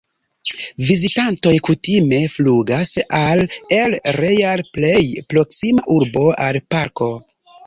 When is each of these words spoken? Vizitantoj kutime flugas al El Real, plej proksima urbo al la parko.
Vizitantoj 0.85 1.51
kutime 1.67 2.21
flugas 2.37 2.93
al 3.19 3.43
El 3.81 3.95
Real, 4.17 4.65
plej 4.79 4.95
proksima 5.35 5.87
urbo 5.99 6.27
al 6.49 6.61
la 6.61 6.65
parko. 6.77 7.13